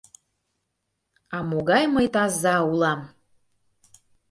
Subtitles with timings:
[1.35, 3.01] А могай мый таза улам!